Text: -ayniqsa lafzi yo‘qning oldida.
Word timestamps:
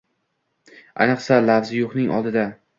-ayniqsa 1.05 1.39
lafzi 1.53 1.81
yo‘qning 1.85 2.19
oldida. 2.19 2.51